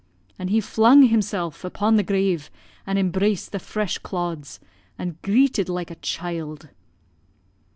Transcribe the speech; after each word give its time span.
"An' 0.39 0.47
he 0.47 0.59
flung 0.61 1.03
himsel' 1.03 1.53
upon 1.63 1.95
the 1.95 2.01
grave 2.03 2.49
and 2.87 2.97
embraced 2.97 3.51
the 3.51 3.59
fresh 3.59 3.99
clods, 3.99 4.59
and 4.97 5.21
greeted 5.21 5.69
like 5.69 5.91
a 5.91 5.95
child. 6.01 6.69